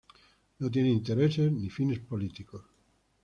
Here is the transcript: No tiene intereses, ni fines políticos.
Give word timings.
No 0.57 0.71
tiene 0.71 0.89
intereses, 0.89 1.51
ni 1.51 1.69
fines 1.69 1.99
políticos. 1.99 2.63